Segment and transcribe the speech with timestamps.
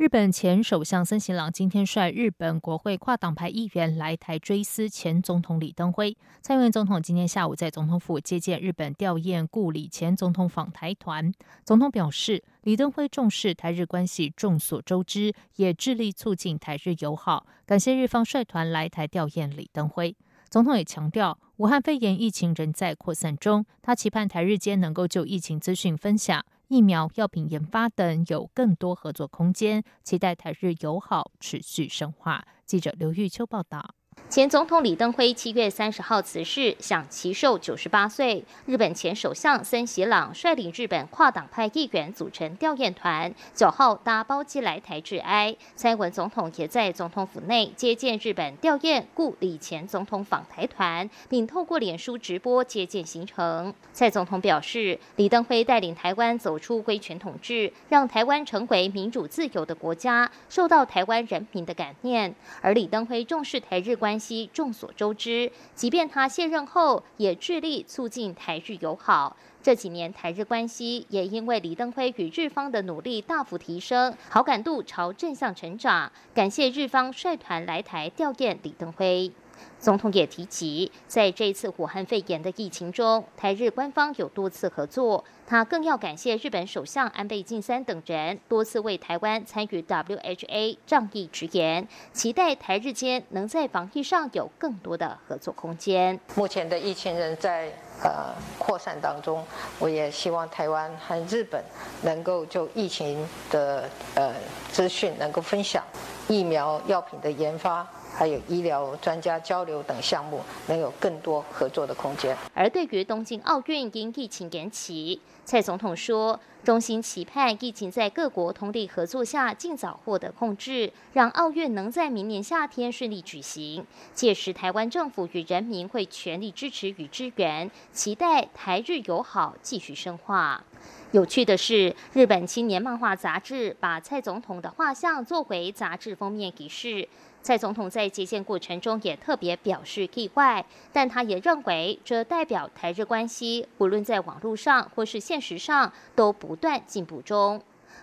[0.00, 6.16] 日本前首相森喜朗今天率日本国会跨党派议员来台追思前总统李登辉。
[6.40, 11.30] 蔡英文总统今天下午在总统府接见日本吊唁故里前总统访台团。
[11.66, 20.16] 总统表示，李登辉重视台日关系，众所周知，也致力促进台日友好，感谢日方率团来台吊唁李登辉。
[20.48, 26.42] 总统也强调，武汉肺炎疫情仍在扩散中，他期盼台日间能够就疫情资讯分享。
[26.70, 32.46] 疫苗、药品研发等有更多合作空间，期待台日友好持续深化。
[32.64, 33.96] 记者刘玉秋报道。
[34.30, 38.44] 前总统李登辉七月三十号辞世，享其寿九十八岁。
[38.64, 45.56] 日本前首相森喜朗率领日本跨党派议员组成吊唁团，九号搭包机来台致哀。
[45.74, 53.74] 蔡文总统也在总统府内接见日本吊唁故李前总统访台团，并透过脸书直播接见行程。
[53.92, 62.32] 蔡总统表示，李登辉带领台湾走出威权统治，让台湾成为民主自由的国家，受到台湾人民的感念。
[62.60, 64.19] 而李登辉重视台日关。
[64.52, 69.36] 众所周知，即便他卸任后，也致力促进台日友好。
[69.62, 76.10] 这几年台日关系也因为李登辉与日方的努力大幅提升，好感度朝正向成长。
[76.34, 79.30] 感谢日方率团来台吊唁李登辉。
[79.78, 85.22] 总统也提及，在这次武汉肺炎的疫情中，台日官方有多次合作。
[85.50, 96.20] 他更要感谢日本首相安倍晋三等人多次为台湾参与 WHA 仗义直言，期待台日间能在防疫上有更多的合作空间。
[96.36, 97.68] 目前的疫情仍在
[98.00, 99.44] 呃扩散当中，
[99.80, 101.60] 我也希望台湾和日本
[102.02, 104.32] 能够就疫情的呃
[104.70, 105.82] 资讯能够分享，
[106.28, 107.84] 疫苗药品的研发。
[108.12, 112.36] 还有医疗专家交流等项目，能有更多合作的空间。
[112.52, 115.18] 而对于东京奥运因疫情延期，
[115.50, 123.84] 蔡总统说，衷心期盼疫情在各国通力合作下尽早获得控制，让奥运能在明年夏天顺利举行。
[124.14, 130.62] 届时，台湾政府与人民会全力支持与支援，期待台日友好继续深化。
[131.10, 137.08] 有趣的是，日本青年漫画杂志把蔡总统的画像作为杂志封面仪式。
[137.42, 147.62] 蔡总统在接见过程中也特别表示意外，但他也认为这代表台日关系无论在网络上或是现实上都不断进步中。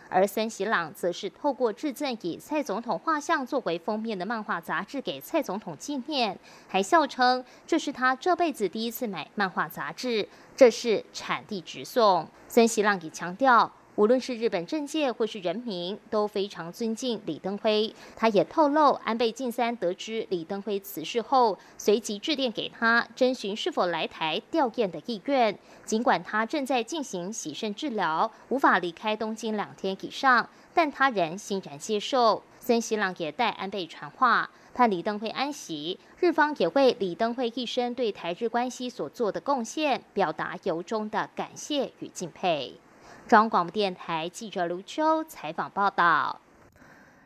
[0.09, 6.38] 而森喜朗则是透过致赠以蔡总统画像作为封面的漫画杂志给蔡总统纪念，
[6.68, 12.28] 还笑称这是他这辈子第一次买漫画杂志，这是产地直送。
[12.48, 13.69] 森喜朗也强调。
[13.97, 17.91] 无论是日本政界或是人民，都非常尊敬李登辉。
[18.16, 25.57] 他也透露，安倍晋三得知李登辉辞世后，随即致电给他，征询是否来台吊唁的意愿。
[25.84, 32.44] 尽管他正在进行洗肾治疗，无法离开东京两天以上，但他仍欣然接受。
[32.59, 35.97] 森喜朗也代安倍传话，盼李登辉安息。
[36.19, 42.75] 日方也为李登辉一生对台日关系所做的贡献，表达由衷的感谢与敬佩。
[43.28, 46.40] 中央广播电台记者卢秋采访报道：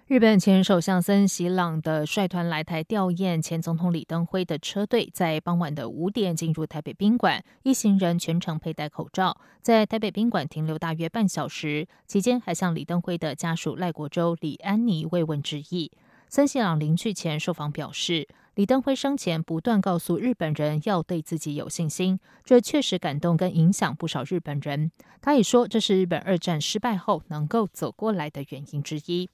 [0.07, 15.91] 日本前首相森喜朗的率团来台吊唁前总统李登辉的车队，在傍晚的五点进入台北宾馆，一行人全程佩戴口罩，在台北宾馆停留大约半小时，期间还向李登辉的家属赖国洲、李安妮慰问致意。
[16.27, 18.27] 森喜朗临去前受访表示。
[18.55, 24.91] 李登辉生前不断告诉日本人要对自己有信心，这确实感动跟影响不少日本人。
[25.21, 29.29] 他也说，这是日本二战失败后能够走过来的原因之一。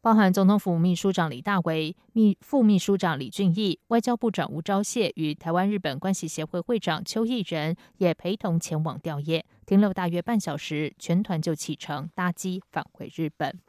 [0.00, 13.60] 包含总统府秘书长李大为、秘副秘书长李俊毅、外交部长吴钊燮与台湾日本关系协会会长邱毅仁也陪同前往吊唁，停留大约半小时，全团就启程搭机返回日本。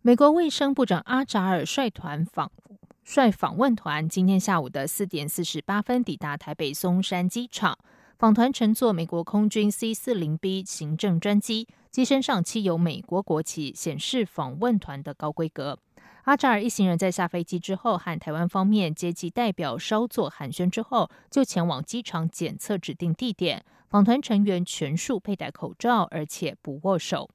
[0.00, 2.50] 美国卫生部长阿扎尔率团访。
[3.12, 7.76] 率访问团今天下午的四点四十八分抵达台北松山机场，
[8.16, 15.76] 访团乘坐美国空军 C 四零 B 行政专机，机身上漆有美国国旗，显示访问团的高规格。
[16.22, 23.64] 阿扎尔一行人在下飞机之后，和台湾方面接机代表稍作寒暄之后，就前往机场检测指定地点。
[23.88, 27.28] 访团成员全数佩戴口罩，而且不握手。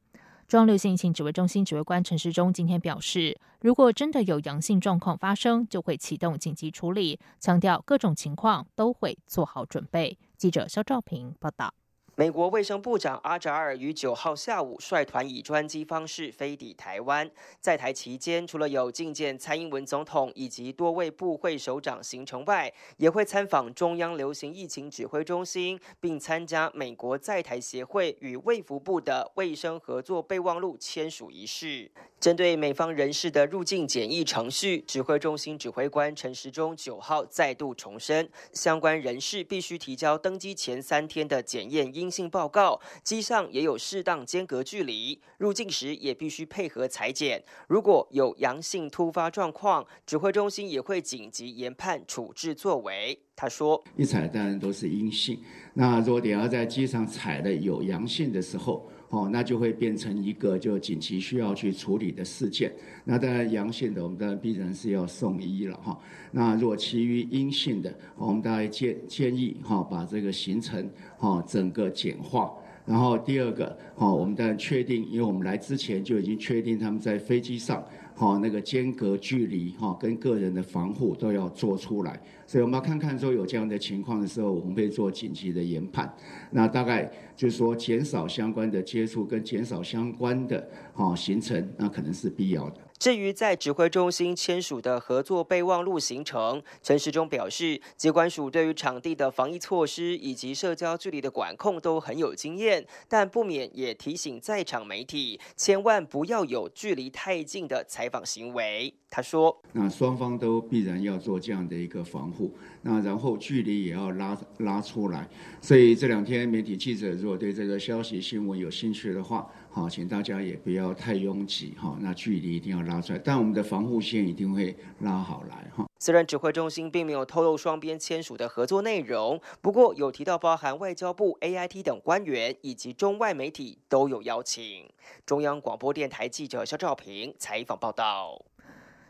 [0.47, 10.19] 中央流行疫情指挥中心指挥官陈时中今天表示，如果真的有阳性状况发生，就会启动紧急处理，强调各种情况都会做好准备。
[10.38, 11.74] 记者肖兆平报道。
[12.17, 17.29] 美国卫生部长阿扎尔于九号下午率团以专机方式飞抵台湾，
[17.59, 31.91] 在台期间，除了有觐见蔡英文总统以及多位部会首长行程外，也会参访中央流行疫情指挥中心，并参加美国在台协会与卫福部的卫生合作备忘录签署仪式。
[32.18, 47.44] 针对美方人士的入境检疫程序，指挥中心指挥官陈时中九号再度重申，相关人士必须提交登机前三天的检验阴阴性报告，机上也有适当间隔距离，入境时也必须配合裁剪。
[47.68, 53.19] 如果有阳性突发状况，指挥中心也会紧急研判处置作为。
[53.36, 55.40] 他说：“一采当然都是阴性，
[55.74, 62.74] 那如果你要在机上采的有阳性的时候。”哦，那就会变成一个就紧急需要去处理的事件。
[63.04, 65.98] 那当然阳性的，我们当然必然是要送医了哈。
[66.31, 72.52] 那如果其余阴性的，我们大概建建议哈，把这个行程哈整个简化。
[72.85, 77.83] 然后第二个哦，我们当然确定，因为我们来之前就已经确定他们在飞机上
[78.17, 82.19] 哦那个间隔距离哈跟个人的防护都要做出来。
[82.45, 86.13] 所以我们要看看说有这样的情况的时候，我们会做紧急的研判。
[86.51, 92.77] 那大概就是说减少相关的接触跟减少相关的哦行程，那可能是必要的。
[92.97, 108.94] 至于在指挥中心签署的合作备忘录行程，陈时中表示，机关署对于场地的防疫措施以及社交距离的管控都很有经验，但不免也提醒在场媒体，千万不要有距离太近的采访行为。
[109.09, 115.30] 他说：“那双方都必然要做这样的一个防护，那然后距离也要拉拉出来。
[115.62, 125.86] 所以这两天媒体记者如果对这个消息新闻有兴趣的话，好，请大家也不要太拥挤哈，那距离一定要拉出来，但我们的防护线一定会拉好来哈。
[126.00, 134.89] 虽然指挥中心并没有透露双边签署的合作内容，不过有提到包含外交部、AIT 等官员以及中外媒体都有邀请。
[135.25, 138.42] 中央广播电台记者肖兆平采访报道。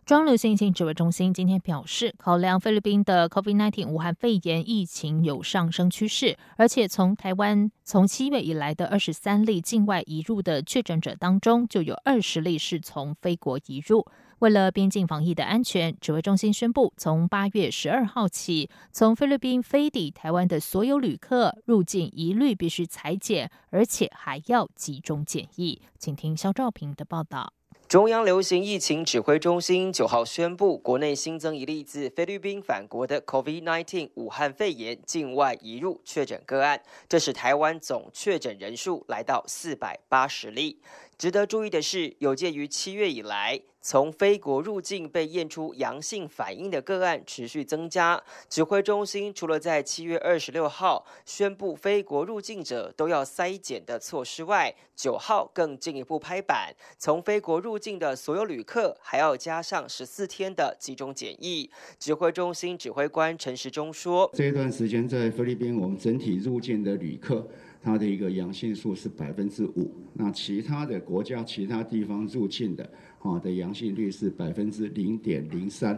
[0.05, 14.05] 中流行疫情指挥中心今天表示，考量菲律宾的 COVID-19 武汉肺炎疫情有上升趋势，而且从台湾从七月以来的二十三例境外移入的确诊者当中，就有二十例是从非国移入。
[14.37, 25.81] 为了边境防疫的安全，指挥中心宣布，从八月十二号起，从菲律宾飞抵台湾的所有旅客入境一律必须裁剪，而且还要集中检疫。
[25.97, 27.53] 请听肖兆平的报道。
[27.95, 40.81] 中央流行疫情指挥中心九号宣布，国内新增一例自菲律宾返国的 COVID-19 武汉肺炎境外移入确诊个案，这使台湾总确诊人数来到四百八十例。
[41.17, 61.69] 值得注意的是，有鉴于七月以来从非国入境被验出阳性反应的个案持续增加，指挥中心除了在七月二十六号宣布非国入境者都要筛检的措施外，九号更进一步拍板，从非国入境的所有旅客还要加上十四天的集中检疫。
[61.97, 67.47] 指挥中心指挥官陈时中说：“这段时间在菲律宾，我们整体入境的旅客。”
[67.85, 72.89] 它的一个阳性数是百分之五，那其他的国家、其他地方入境的，
[73.19, 75.95] 哈的阳性率是百分之零点零三，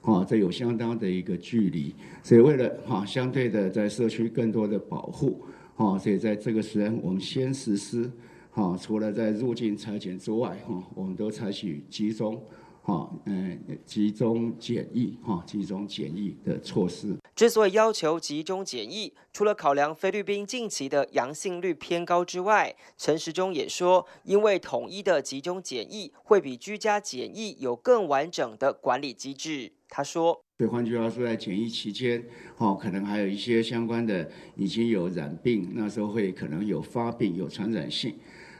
[0.00, 5.42] 哈，这有相当的一个距离，所以为了哈相对的在社区更多的保护，
[5.74, 8.10] 哈，所以在这个时间我们先实施，
[8.50, 12.42] 哈，除了在入境裁剪之外，哈，我们都采取集中。
[12.86, 17.16] 哈，嗯，集中检疫，哈，集中检疫的措施。
[17.34, 29.72] 之所以要求集中检疫，除了考量菲律宾近期的阳性率偏高之外，陈时中也说，因为统一的集中检疫会比居家检疫有更完整的管理机制。
[29.88, 32.24] 他说，所以换句话说，在检疫期间，
[32.58, 38.14] 哦，可能还有一些相关的已经有染病，那时候会可能有发病、有传染性。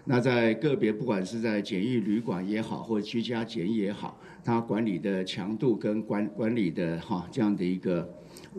[0.07, 8.09] 那在个别，不管是在简易旅馆也好，或居家检疫也好，它管理的强度跟管管理的哈这样的一个。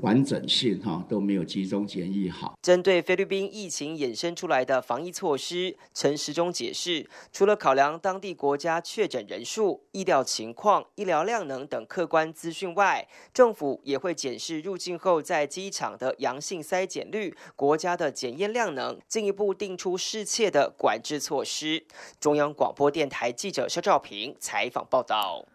[0.01, 2.57] 完整性哈都没有集中检疫好。
[2.62, 21.86] 针对菲律宾疫情衍生出来的防疫措施，陈时中解释，除了考量当地国家确诊人数、医疗情况、医疗量能等客观资讯外，政府也会检视入境后在机场的阳性筛检率、国家的检验量能，进一步定出适切的管制措施。
[22.19, 25.46] 中央广播电台记者肖兆平采访报道。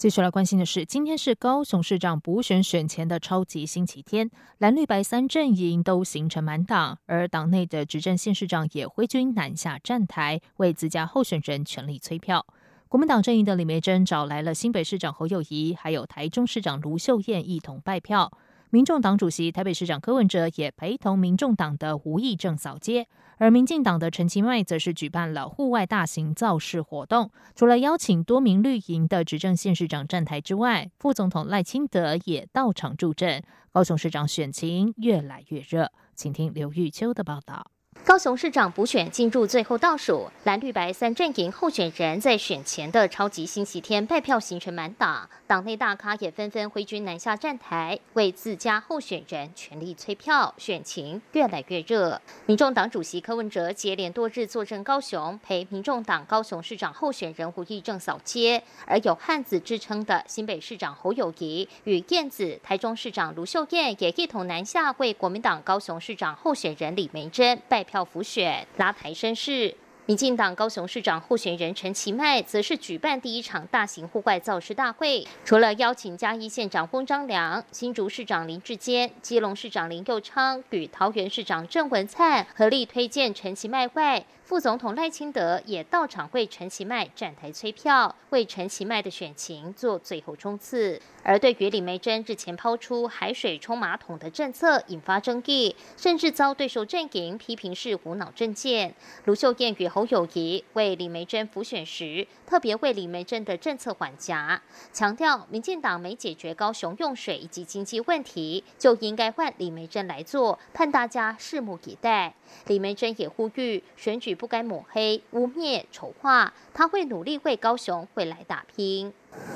[0.00, 12.46] 继续来关心的是，今天是高雄市长补选选前的超级星期天，蓝绿白三阵营都形成满党，而党内的执政县市长也挥军南下站台，为自家候选人全力催票。
[12.88, 18.32] 国民党阵营的李梅珍找来了新北市长侯友谊，还有台中市长卢秀燕一同拜票。
[18.72, 23.08] 民众党主席台北市长柯文哲也陪同民众党的吴益政扫街。
[23.38, 33.42] 而民进党的陈其迈则是举办了户外大型造势活动，除了邀请多名绿营的执政县市长站台之外，副总统赖清德也到场助阵。
[33.72, 37.72] 高雄市长选情越来越热，请听刘玉秋的报道。
[38.02, 52.20] 高雄市长补选进入最后倒数，蓝绿白三阵营候选人在选前的超级星期天拜票行程满档，党内大咖也纷纷挥军南下站台，为自家候选人全力催票，选情越来越热。
[52.46, 67.84] 民众党主席柯文哲接连多日坐镇高雄，陪民众党高雄市长候选人胡义正扫街，而有汉子之称的新北市长侯友谊与燕子、台中市长卢秀燕也一同南下，为国民党高雄市长候选人李梅珍拜。
[67.90, 69.74] 票浮选拉抬声势，
[70.06, 84.24] 民进党高雄市长候选人陈其迈则是举办第一场大型户外造势大会，除了邀请嘉义县长翁张良、新竹市长林志坚、基隆市长林佑昌与桃园市长郑文灿合力推荐陈其迈外。
[84.50, 91.00] 副总统赖清德也到场为陈其迈站台催票，为陈其迈的选情做最后冲刺。
[91.22, 98.92] 而对于李梅珍日前抛出海水冲马桶的政策引发争议，甚至遭对手阵营批评是无脑政见。
[99.26, 104.60] 卢秀燕与侯友谊为李梅珍辅选时，特别为李梅珍的政策缓颊，
[104.92, 112.34] 强调民进党没解决高雄用水以及经济问题，就应该换李梅珍来做，盼大家拭目以待。
[112.66, 119.12] 李梅珍也呼吁选举不该抹黑、污蔑、丑化，他会努力为高雄未来打拼。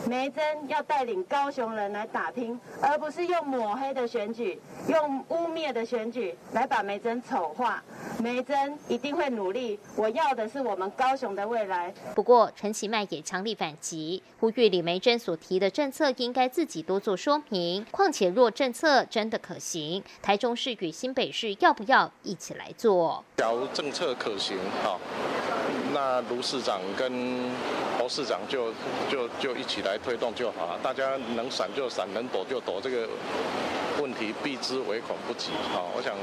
[0.09, 7.83] 梅珍要带领高雄人来打拼，而不是用抹黑的选举、用污蔑的选举来把梅珍丑化。
[8.19, 11.93] 梅珍一定会努力，我要的是我们高雄的未来。
[12.15, 17.85] 不过，陈其迈也强力反击，呼吁李梅珍所提的政策应该自己多做说明。
[17.91, 23.25] 况且，若政策真的可行，台中市与新北市要不要一起来做？
[23.37, 25.01] 假如政策可行，好。
[25.93, 27.13] 那卢市长跟
[28.05, 28.71] 侯市长就
[29.09, 33.09] 就就一起来推动就好了，大家能闪就闪，能躲就躲，这个
[33.99, 35.53] 问题避之唯恐不及。
[35.73, 36.15] 好，我想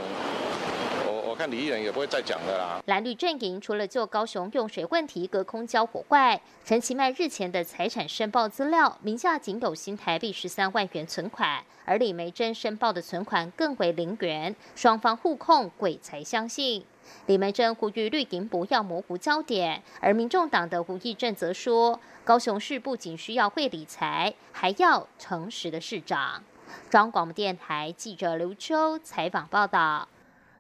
[1.08, 2.80] 我我看李议员也不会再讲的啦。
[2.86, 16.86] 蓝绿阵营除了就高雄用水问题隔空交火外，陈其迈日前的财产申报资料，名下仅有新台币十三万元存款，而李梅珍申报的存款更为零元，双方互控，鬼才相信。
[17.28, 26.44] 李梅珍呼吁绿营不要模糊焦点，而民众党的胡义正则说，高雄市不仅需要会理财，还要诚实的市长。
[26.90, 30.08] 中央广播电台记者刘秋采访报道。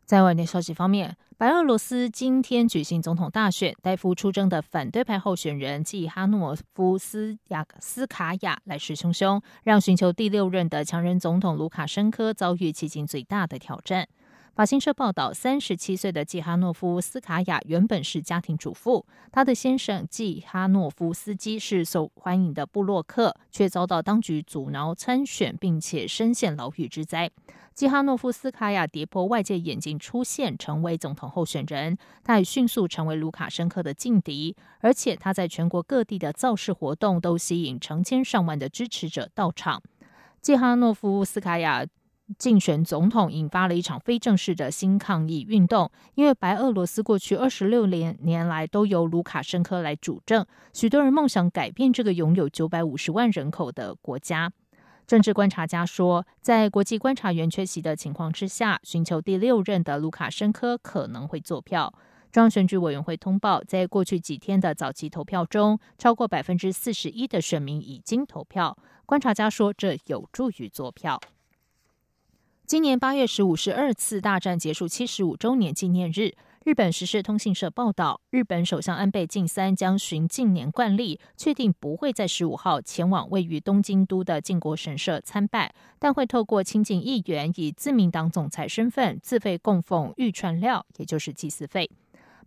[0.05, 14.05] 在外电消息方面，白俄罗斯今天举行总统大选，代夫出征的反对派候选人季哈诺夫斯亚斯卡亚来势汹汹，让寻求第六任的强人总统卢卡申科遭遇迄今最大的挑战。
[14.53, 27.31] 法新社报道，三十七岁的季哈诺夫斯卡娅原本是家庭主妇，她的先生季哈诺夫斯基是受欢迎的布洛克，却遭到当局阻挠参选，并且深陷牢狱之灾。
[27.73, 39.81] 季哈诺夫斯卡娅跌破外界眼镜出现，成为总统候选人，他也迅速成为卢卡申科的劲敌，而且他在全国各地的造势活动都吸引成千上万的支持者到场。
[40.41, 41.85] 季哈诺夫斯卡娅。
[42.37, 54.51] 竞选总统引发了一场非正式的新抗议运动，因为白俄罗斯过去二十六年年来都由卢卡申科来主政，许多人梦想改变这个拥有九百五十万人口的国家。
[55.07, 61.93] 政治观察家说，在国际观察员缺席的情况之下，寻求第六任的卢卡申科可能会做票。
[62.31, 68.77] 中央选举委员会通报，在过去几天的早期投票中，超过百分之四十一的选民已经投票。
[69.05, 71.19] 观察家说，这有助于做票。
[72.71, 76.31] 今年八月十五是二次大战结束七十五周年纪念日。
[76.63, 91.91] 日本时事通信社报道，日本首相安倍晋三将循近年惯例，确定不会在十五号前往位于东京都的靖国神社参拜，但会透过亲近议员以自民党总裁身份自费供奉玉串料，也就是祭祀费。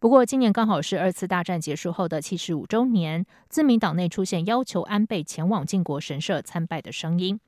[0.01, 7.39] 不过，今年刚好是二次大战结束后的七十五周年，自民党内出现要求安倍前往靖国神社参拜的声音。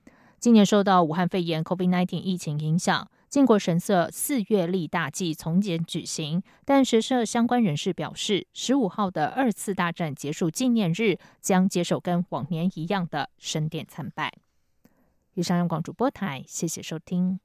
[0.46, 14.32] 今年受到武汉肺炎 （COVID-19） 疫情影响，靖国神社四月立大祭从简举行，但学社相关人士表示，十五号的二次大战结束纪念日将接受跟往年一样的神殿参拜。
[15.34, 17.40] 以上央广主播台，谢谢收听。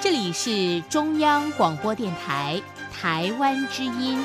[0.00, 2.58] 这里是中央广播电台
[2.90, 4.18] 台湾之音。